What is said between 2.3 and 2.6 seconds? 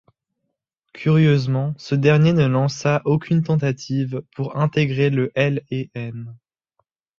ne